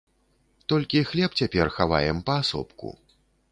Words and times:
Толькі 0.73 1.03
хлеб 1.09 1.37
цяпер 1.43 1.71
хаваем 1.77 2.25
паасобку. 2.33 2.87